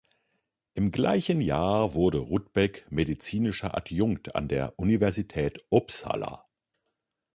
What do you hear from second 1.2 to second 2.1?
Jahr